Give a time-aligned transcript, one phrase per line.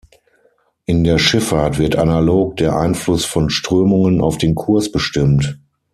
[0.87, 5.59] In der Schifffahrt wird analog der Einfluss von Strömungen auf den Kurs bestimmt.